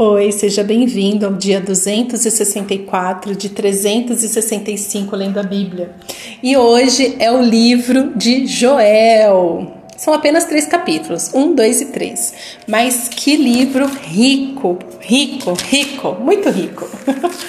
[0.00, 5.92] Oi, seja bem-vindo ao dia 264 de 365 lendo a Bíblia.
[6.40, 9.72] E hoje é o livro de Joel.
[9.96, 12.32] São apenas três capítulos, um, dois e três.
[12.68, 16.88] Mas que livro rico, rico, rico, muito rico.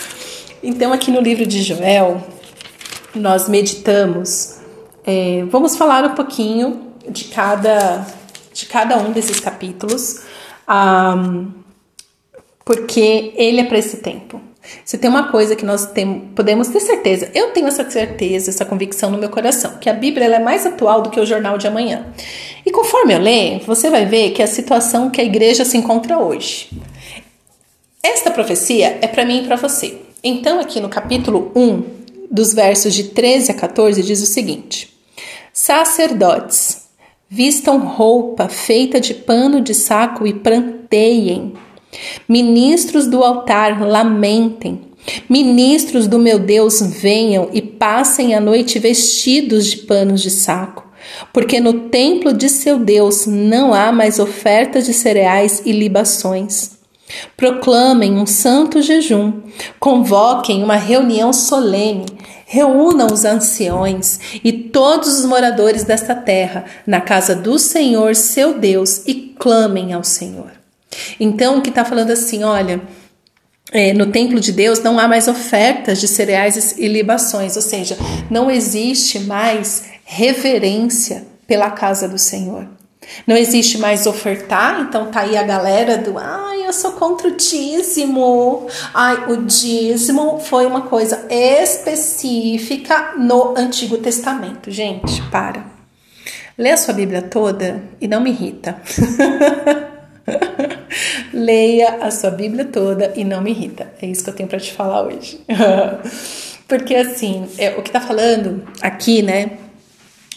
[0.63, 2.19] então, aqui no livro de Joel,
[3.13, 4.57] nós meditamos.
[5.05, 8.07] É, vamos falar um pouquinho de cada,
[8.51, 10.21] de cada um desses capítulos.
[10.67, 11.68] Um,
[12.69, 14.39] porque ele é para esse tempo.
[14.85, 18.63] Se tem uma coisa que nós tem, podemos ter certeza, eu tenho essa certeza, essa
[18.63, 21.65] convicção no meu coração, que a Bíblia é mais atual do que o jornal de
[21.65, 22.05] amanhã.
[22.63, 25.77] E conforme eu ler, você vai ver que é a situação que a igreja se
[25.77, 26.69] encontra hoje.
[28.03, 29.97] Esta profecia é para mim e para você.
[30.23, 31.83] Então, aqui no capítulo 1,
[32.29, 34.95] dos versos de 13 a 14, diz o seguinte:
[35.51, 36.83] Sacerdotes,
[37.27, 41.53] vistam roupa feita de pano de saco e planteiem
[42.27, 44.81] Ministros do altar, lamentem.
[45.27, 50.87] Ministros do meu Deus, venham e passem a noite vestidos de panos de saco,
[51.33, 56.77] porque no templo de seu Deus não há mais ofertas de cereais e libações.
[57.35, 59.41] Proclamem um santo jejum,
[59.79, 62.05] convoquem uma reunião solene,
[62.45, 69.01] reúnam os anciões e todos os moradores desta terra na casa do Senhor seu Deus
[69.07, 70.58] e clamem ao Senhor.
[71.19, 72.81] Então, que está falando assim, olha,
[73.71, 77.97] é, no templo de Deus não há mais ofertas de cereais e libações, ou seja,
[78.29, 82.67] não existe mais reverência pela casa do Senhor.
[83.25, 87.35] Não existe mais ofertar, então tá aí a galera do ai, eu sou contra o
[87.35, 88.67] dízimo.
[88.93, 94.69] Ai, o dízimo foi uma coisa específica no Antigo Testamento.
[94.69, 95.65] Gente, para.
[96.57, 98.79] Lê a sua Bíblia toda e não me irrita.
[101.39, 103.91] Leia a sua Bíblia toda e não me irrita.
[104.01, 105.39] É isso que eu tenho para te falar hoje.
[106.67, 109.53] Porque assim, é, o que está falando aqui, né,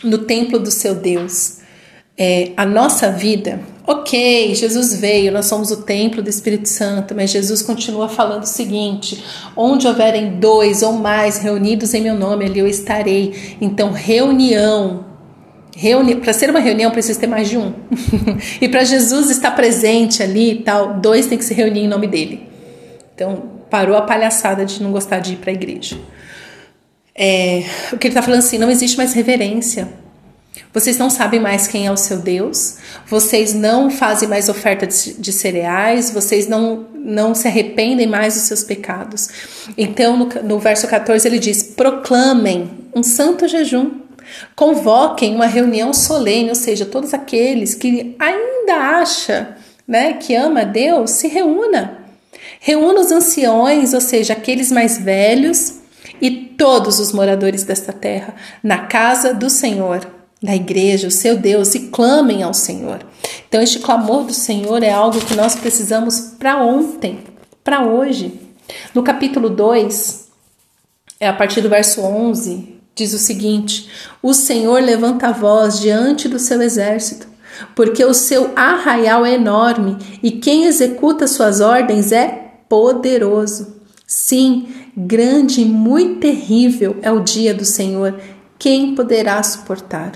[0.02, 1.58] no templo do seu Deus,
[2.16, 7.30] é, a nossa vida, ok, Jesus veio, nós somos o templo do Espírito Santo, mas
[7.30, 9.22] Jesus continua falando o seguinte:
[9.56, 13.56] onde houverem dois ou mais reunidos em meu nome, ali eu estarei.
[13.60, 15.11] Então, reunião Reuni...
[16.22, 17.72] Para ser uma reunião precisa ter mais de um.
[18.60, 22.06] e para Jesus estar presente ali e tal, dois tem que se reunir em nome
[22.06, 22.46] dele.
[23.14, 25.98] Então parou a palhaçada de não gostar de ir para a igreja.
[27.14, 27.64] É...
[27.92, 29.88] o que ele está falando assim, não existe mais reverência.
[30.72, 35.14] Vocês não sabem mais quem é o seu Deus, vocês não fazem mais oferta de,
[35.14, 39.28] de cereais, vocês não, não se arrependem mais dos seus pecados.
[39.76, 44.01] Então, no, no verso 14, ele diz: proclamem um santo jejum
[44.54, 49.56] Convoquem uma reunião solene, ou seja, todos aqueles que ainda acha,
[49.86, 51.98] né, que ama Deus, se reúna.
[52.60, 55.80] Reúna os anciões, ou seja, aqueles mais velhos
[56.20, 60.06] e todos os moradores desta terra na casa do Senhor,
[60.40, 63.04] na igreja, o seu Deus, e clamem ao Senhor.
[63.48, 67.20] Então, este clamor do Senhor é algo que nós precisamos para ontem,
[67.62, 68.40] para hoje.
[68.94, 70.28] No capítulo 2,
[71.20, 73.88] é a partir do verso 11, diz o seguinte:
[74.22, 77.26] O Senhor levanta a voz diante do seu exército,
[77.74, 83.80] porque o seu arraial é enorme e quem executa suas ordens é poderoso.
[84.06, 88.18] Sim, grande e muito terrível é o dia do Senhor.
[88.58, 90.12] Quem poderá suportar?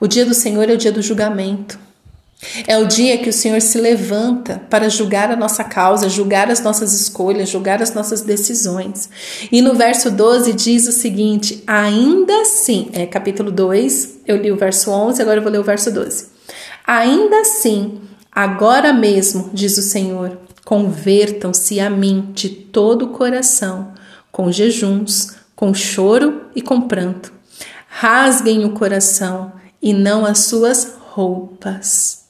[0.00, 1.78] O dia do Senhor é o dia do julgamento.
[2.66, 6.60] É o dia que o Senhor se levanta para julgar a nossa causa, julgar as
[6.60, 9.08] nossas escolhas, julgar as nossas decisões.
[9.50, 14.56] E no verso 12 diz o seguinte: ainda assim, é capítulo 2, eu li o
[14.56, 16.28] verso 11, agora eu vou ler o verso 12.
[16.86, 18.00] Ainda assim,
[18.30, 23.92] agora mesmo, diz o Senhor, convertam-se a mim de todo o coração,
[24.30, 27.32] com jejuns, com choro e com pranto.
[27.88, 32.23] Rasguem o coração e não as suas roupas.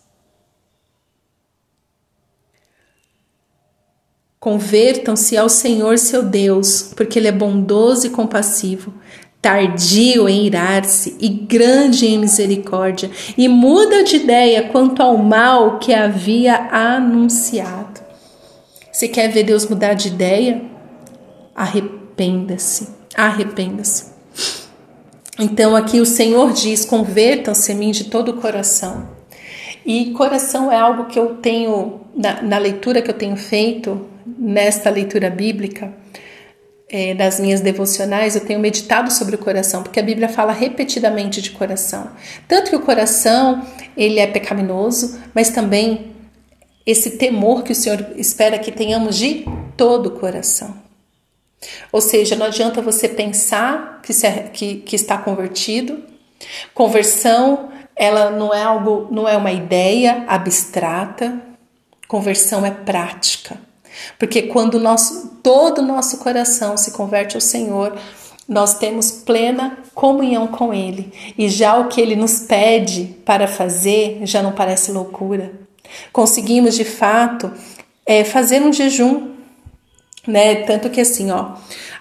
[4.44, 8.92] Convertam-se ao Senhor seu Deus, porque Ele é bondoso e compassivo,
[9.40, 15.94] tardio em irar-se e grande em misericórdia, e muda de ideia quanto ao mal que
[15.94, 18.02] havia anunciado.
[18.92, 20.60] Se quer ver Deus mudar de ideia,
[21.54, 24.12] arrependa-se, arrependa-se.
[25.38, 29.08] Então aqui o Senhor diz: convertam-se a mim de todo o coração.
[29.86, 34.12] E coração é algo que eu tenho, na, na leitura que eu tenho feito,
[34.44, 35.92] nesta leitura bíblica,
[36.88, 41.40] é, das minhas devocionais, eu tenho meditado sobre o coração, porque a Bíblia fala repetidamente
[41.40, 42.10] de coração.
[42.46, 46.12] Tanto que o coração, ele é pecaminoso, mas também
[46.84, 49.46] esse temor que o Senhor espera que tenhamos de
[49.76, 50.76] todo o coração.
[51.90, 56.02] Ou seja, não adianta você pensar que, se, que, que está convertido.
[56.74, 61.40] Conversão, ela não é algo, não é uma ideia abstrata.
[62.06, 63.58] Conversão é prática.
[64.18, 67.96] Porque quando nosso, todo o nosso coração se converte ao Senhor,
[68.48, 71.12] nós temos plena comunhão com Ele.
[71.38, 75.52] E já o que Ele nos pede para fazer já não parece loucura.
[76.12, 77.52] Conseguimos de fato
[78.06, 79.34] é, fazer um jejum
[80.26, 80.56] né?
[80.56, 81.52] Tanto que assim, ó,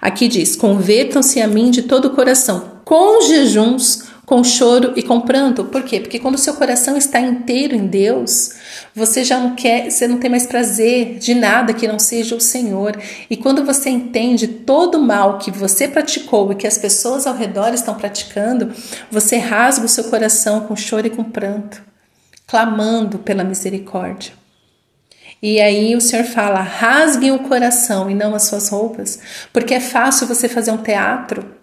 [0.01, 5.21] aqui diz: convertam-se a mim de todo o coração, com jejuns, com choro e com
[5.21, 5.65] pranto.
[5.65, 5.99] Por quê?
[5.99, 8.53] Porque quando o seu coração está inteiro em Deus,
[8.95, 12.41] você já não quer, você não tem mais prazer de nada que não seja o
[12.41, 12.99] Senhor.
[13.29, 17.35] E quando você entende todo o mal que você praticou e que as pessoas ao
[17.35, 18.73] redor estão praticando,
[19.11, 21.83] você rasga o seu coração com choro e com pranto,
[22.47, 24.33] clamando pela misericórdia.
[25.43, 29.19] E aí o Senhor fala: rasguem o coração e não as suas roupas,
[29.53, 31.61] porque é fácil você fazer um teatro.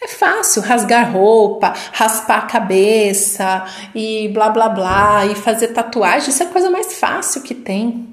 [0.00, 3.64] É fácil rasgar roupa, raspar a cabeça
[3.94, 8.06] e blá blá blá e fazer tatuagem, isso é a coisa mais fácil que tem.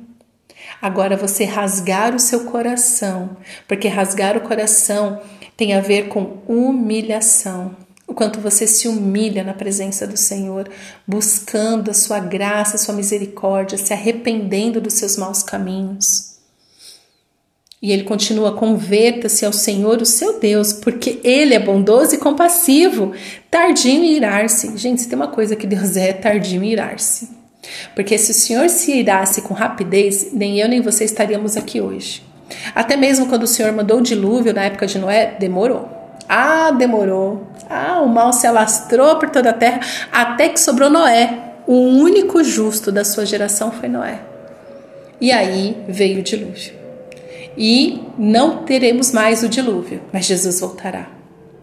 [0.81, 3.37] Agora você rasgar o seu coração,
[3.67, 5.21] porque rasgar o coração
[5.55, 7.75] tem a ver com humilhação
[8.07, 10.69] o quanto você se humilha na presença do Senhor,
[11.07, 16.34] buscando a sua graça, a sua misericórdia, se arrependendo dos seus maus caminhos.
[17.81, 23.13] E ele continua: converta-se ao Senhor, o seu Deus, porque ele é bondoso e compassivo,
[23.49, 24.77] tardio em irar-se.
[24.77, 27.29] Gente, se tem uma coisa que Deus é, é tardio em irar-se.
[27.95, 32.23] Porque se o Senhor se irasse com rapidez, nem eu nem você estaríamos aqui hoje.
[32.73, 35.89] Até mesmo quando o Senhor mandou o dilúvio na época de Noé, demorou.
[36.29, 37.47] Ah, demorou.
[37.69, 39.79] Ah, o mal se alastrou por toda a terra
[40.11, 41.53] até que sobrou Noé.
[41.67, 44.19] O único justo da sua geração foi Noé.
[45.19, 46.84] E aí veio o dilúvio.
[47.57, 51.09] E não teremos mais o dilúvio, mas Jesus voltará.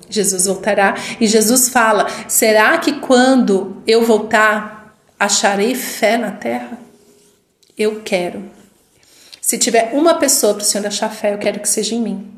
[0.09, 6.79] Jesus voltará e Jesus fala: será que quando eu voltar acharei fé na terra?
[7.77, 8.45] Eu quero.
[9.41, 12.29] Se tiver uma pessoa para o Senhor achar fé, eu quero que seja em mim.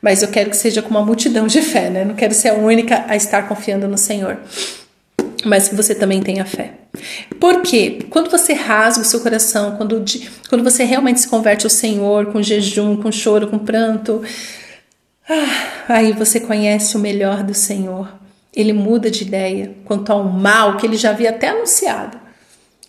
[0.00, 2.04] Mas eu quero que seja com uma multidão de fé, né?
[2.04, 4.38] Não quero ser a única a estar confiando no Senhor.
[5.44, 6.74] Mas que você também tenha fé.
[7.38, 7.98] Por quê?
[8.10, 10.02] Quando você rasga o seu coração, quando,
[10.48, 14.22] quando você realmente se converte ao Senhor com jejum, com choro, com pranto,
[15.28, 18.12] ah, aí você conhece o melhor do Senhor.
[18.54, 22.18] Ele muda de ideia quanto ao mal que ele já havia até anunciado.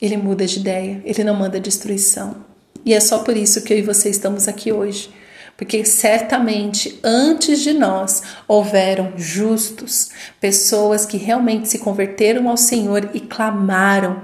[0.02, 2.38] Ele muda de ideia, ele não manda destruição.
[2.86, 5.10] E é só por isso que eu e você estamos aqui hoje
[5.58, 13.20] porque certamente antes de nós houveram justos, pessoas que realmente se converteram ao Senhor e
[13.20, 14.22] clamaram.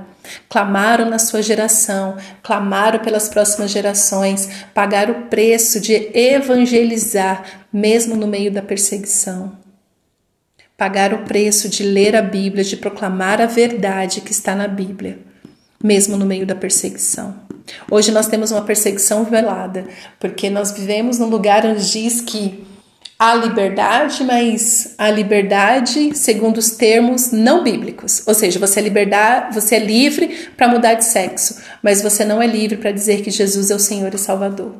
[0.47, 8.27] Clamaram na sua geração, clamaram pelas próximas gerações, pagaram o preço de evangelizar, mesmo no
[8.27, 9.57] meio da perseguição.
[10.77, 15.19] Pagaram o preço de ler a Bíblia, de proclamar a verdade que está na Bíblia,
[15.83, 17.35] mesmo no meio da perseguição.
[17.91, 19.85] Hoje nós temos uma perseguição velada,
[20.19, 22.65] porque nós vivemos num lugar onde diz que
[23.19, 28.23] há liberdade, mas a liberdade segundo os termos não bíblicos.
[28.25, 32.41] Ou seja, você é, liberdade, você é livre para mudar de sexo, mas você não
[32.41, 34.73] é livre para dizer que Jesus é o Senhor e Salvador.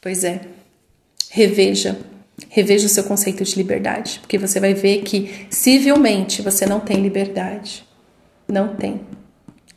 [0.00, 0.40] Pois é.
[1.30, 1.98] Reveja
[2.50, 7.00] Reveja o seu conceito de liberdade, porque você vai ver que civilmente você não tem
[7.00, 7.84] liberdade.
[8.46, 9.00] Não tem.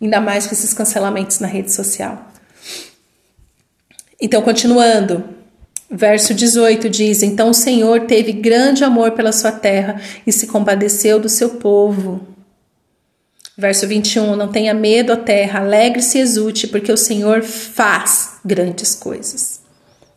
[0.02, 2.30] Ainda mais com esses cancelamentos na rede social.
[4.22, 5.24] Então, continuando,
[5.90, 11.20] verso 18 diz: Então o Senhor teve grande amor pela sua terra e se compadeceu
[11.20, 12.28] do seu povo.
[13.58, 18.96] Verso 21: Não tenha medo, ó terra, alegre-se e exulte, porque o Senhor faz grandes
[18.96, 19.60] coisas.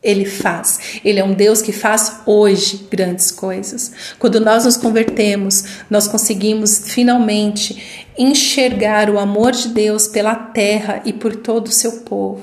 [0.02, 1.00] Ele faz.
[1.04, 3.92] Ele é um Deus que faz hoje grandes coisas.
[4.18, 11.12] Quando nós nos convertemos, nós conseguimos finalmente enxergar o amor de Deus pela terra e
[11.12, 12.42] por todo o seu povo.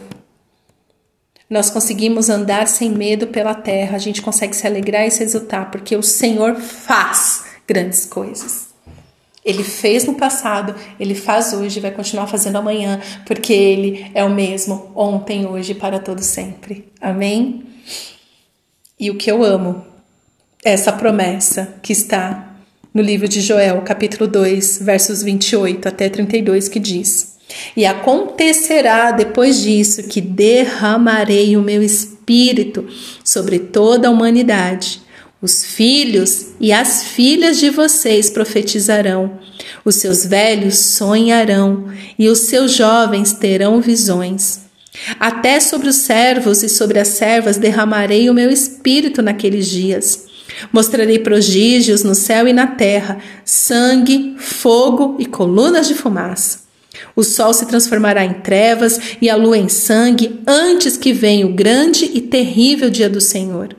[1.50, 5.72] Nós conseguimos andar sem medo pela terra, a gente consegue se alegrar e se exultar,
[5.72, 8.70] porque o Senhor faz grandes coisas.
[9.44, 14.30] Ele fez no passado, ele faz hoje vai continuar fazendo amanhã, porque ele é o
[14.30, 16.92] mesmo ontem, hoje e para todo sempre.
[17.02, 17.64] Amém?
[19.00, 19.84] E o que eu amo
[20.64, 22.49] é essa promessa que está
[22.93, 27.36] no livro de Joel, capítulo 2, versos 28 até 32, que diz:
[27.75, 32.88] E acontecerá depois disso que derramarei o meu espírito
[33.24, 35.01] sobre toda a humanidade
[35.41, 39.39] Os filhos e as filhas de vocês profetizarão,
[39.86, 41.86] os seus velhos sonharão
[42.17, 44.62] e os seus jovens terão visões.
[45.19, 50.28] Até sobre os servos e sobre as servas derramarei o meu espírito naqueles dias.
[50.72, 56.68] Mostrarei prodígios no céu e na terra, sangue, fogo e colunas de fumaça.
[57.16, 61.54] O sol se transformará em trevas e a lua em sangue antes que venha o
[61.54, 63.75] grande e terrível dia do Senhor.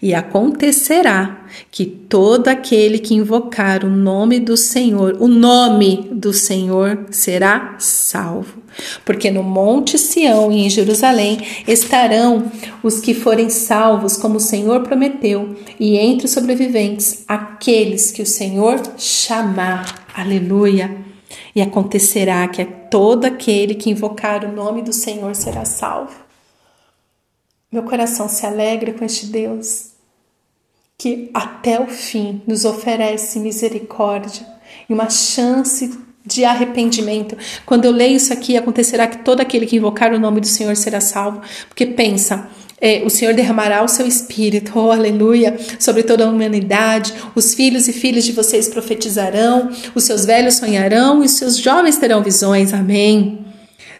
[0.00, 7.06] E acontecerá que todo aquele que invocar o nome do Senhor, o nome do Senhor,
[7.10, 8.62] será salvo.
[9.04, 12.50] Porque no Monte Sião e em Jerusalém estarão
[12.82, 18.26] os que forem salvos, como o Senhor prometeu, e entre os sobreviventes, aqueles que o
[18.26, 20.06] Senhor chamar.
[20.14, 20.96] Aleluia.
[21.54, 26.23] E acontecerá que todo aquele que invocar o nome do Senhor será salvo.
[27.74, 29.86] Meu coração se alegra com este Deus
[30.96, 34.46] que até o fim nos oferece misericórdia
[34.88, 37.36] e uma chance de arrependimento.
[37.66, 40.76] Quando eu leio isso aqui, acontecerá que todo aquele que invocar o nome do Senhor
[40.76, 41.40] será salvo.
[41.68, 42.48] Porque pensa,
[42.80, 47.12] é, o Senhor derramará o seu espírito, oh aleluia, sobre toda a humanidade.
[47.34, 51.96] Os filhos e filhas de vocês profetizarão, os seus velhos sonharão e os seus jovens
[51.96, 52.72] terão visões.
[52.72, 53.44] Amém.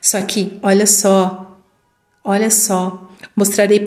[0.01, 1.59] Só que, olha só,
[2.23, 3.04] olha só,
[3.35, 3.81] Mostrarei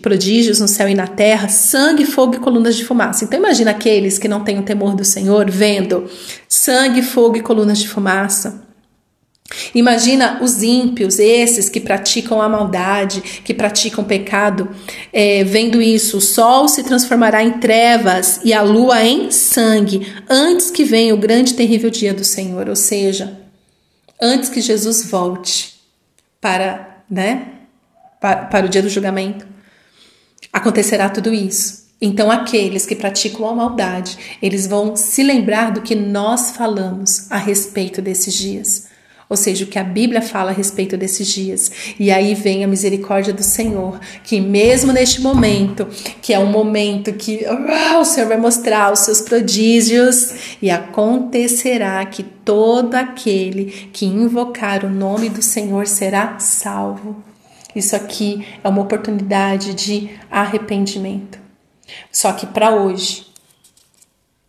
[0.00, 3.24] prodígios no céu e na terra, sangue, fogo e colunas de fumaça.
[3.24, 6.08] Então imagina aqueles que não têm o temor do Senhor vendo
[6.48, 8.72] sangue, fogo e colunas de fumaça.
[9.74, 14.68] Imagina os ímpios, esses que praticam a maldade, que praticam pecado,
[15.12, 20.70] é, vendo isso, o sol se transformará em trevas e a lua em sangue, antes
[20.70, 23.38] que venha o grande e terrível dia do Senhor, ou seja,
[24.20, 25.74] antes que Jesus volte
[26.40, 27.46] para, né,
[28.22, 29.44] para, para o dia do julgamento,
[30.52, 31.82] acontecerá tudo isso.
[32.00, 37.36] Então, aqueles que praticam a maldade, eles vão se lembrar do que nós falamos a
[37.36, 38.90] respeito desses dias.
[39.28, 41.70] Ou seja, o que a Bíblia fala a respeito desses dias.
[41.98, 45.86] E aí vem a misericórdia do Senhor, que mesmo neste momento,
[46.20, 52.04] que é um momento que uh, o Senhor vai mostrar os seus prodígios, e acontecerá
[52.04, 57.31] que todo aquele que invocar o nome do Senhor será salvo.
[57.74, 61.38] Isso aqui é uma oportunidade de arrependimento.
[62.10, 63.26] Só que para hoje,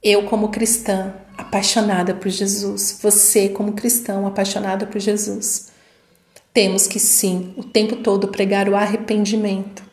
[0.02, 5.72] eu como cristã apaixonada por Jesus, você como cristão apaixonada por Jesus,
[6.54, 9.84] temos que sim, o tempo todo pregar o arrependimento,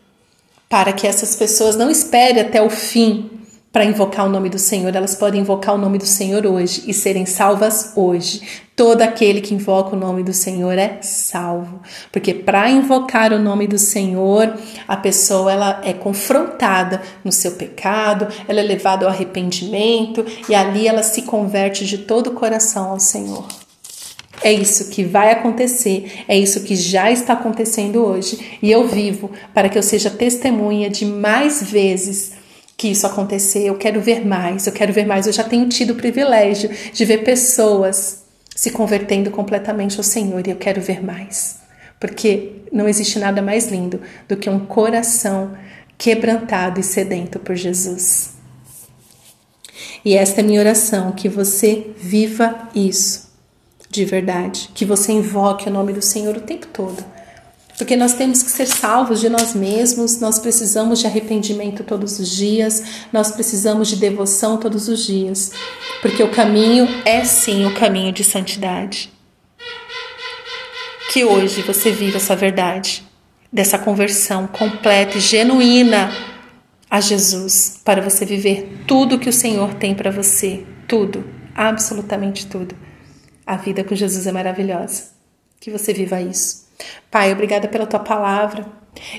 [0.69, 3.40] para que essas pessoas não esperem até o fim
[3.73, 6.93] para invocar o nome do Senhor, elas podem invocar o nome do Senhor hoje e
[6.93, 8.43] serem salvas hoje.
[8.75, 13.69] Todo aquele que invoca o nome do Senhor é salvo, porque para invocar o nome
[13.69, 14.55] do Senhor,
[14.89, 20.89] a pessoa ela é confrontada no seu pecado, ela é levada ao arrependimento e ali
[20.89, 23.47] ela se converte de todo o coração ao Senhor.
[24.43, 29.31] É isso que vai acontecer, é isso que já está acontecendo hoje, e eu vivo
[29.53, 32.40] para que eu seja testemunha de mais vezes
[32.81, 35.27] que isso acontecer, eu quero ver mais, eu quero ver mais.
[35.27, 38.23] Eu já tenho tido o privilégio de ver pessoas
[38.57, 41.59] se convertendo completamente ao Senhor e eu quero ver mais.
[42.01, 45.55] Porque não existe nada mais lindo do que um coração
[45.99, 48.31] quebrantado e sedento por Jesus.
[50.03, 53.29] E esta é minha oração, que você viva isso
[53.91, 57.05] de verdade, que você invoque o nome do Senhor o tempo todo
[57.81, 62.29] porque nós temos que ser salvos de nós mesmos, nós precisamos de arrependimento todos os
[62.29, 65.51] dias, nós precisamos de devoção todos os dias,
[66.03, 69.11] porque o caminho é sim o caminho de santidade.
[71.11, 73.03] Que hoje você viva essa verdade,
[73.51, 76.13] dessa conversão completa e genuína
[76.91, 82.77] a Jesus, para você viver tudo que o Senhor tem para você, tudo, absolutamente tudo.
[83.47, 85.05] A vida com Jesus é maravilhosa.
[85.59, 86.69] Que você viva isso.
[87.11, 88.67] Pai, obrigada pela tua palavra.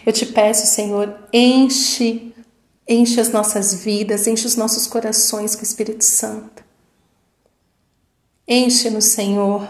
[0.06, 2.34] Eu te peço, Senhor, enche,
[2.88, 6.64] enche as nossas vidas, enche os nossos corações com o Espírito Santo.
[8.48, 9.68] Enche-nos, Senhor,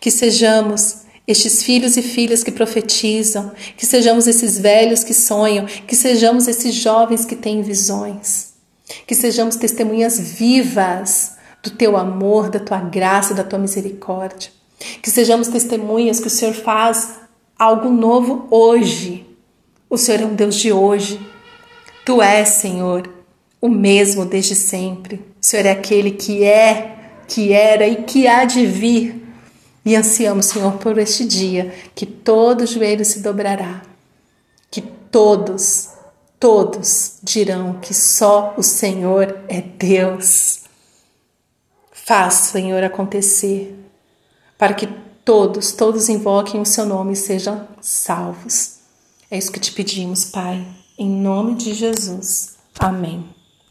[0.00, 5.96] que sejamos estes filhos e filhas que profetizam, que sejamos esses velhos que sonham, que
[5.96, 8.54] sejamos esses jovens que têm visões,
[9.06, 14.50] que sejamos testemunhas vivas do teu amor, da tua graça, da tua misericórdia,
[15.02, 17.25] que sejamos testemunhas que o Senhor faz
[17.58, 19.26] algo novo hoje.
[19.88, 21.20] O Senhor é um Deus de hoje.
[22.04, 23.08] Tu és, Senhor,
[23.60, 25.16] o mesmo desde sempre.
[25.16, 26.96] O Senhor é aquele que é,
[27.26, 29.24] que era e que há de vir.
[29.84, 33.82] E ansiamos, Senhor, por este dia que todo joelho se dobrará,
[34.68, 35.90] que todos,
[36.40, 40.64] todos dirão que só o Senhor é Deus.
[41.92, 43.76] Faz, Senhor, acontecer,
[44.58, 44.88] para que
[45.26, 48.76] todos, todos invoquem o seu nome e sejam salvos.
[49.28, 50.64] É isso que te pedimos, Pai,
[50.96, 52.54] em nome de Jesus.
[52.78, 53.35] Amém.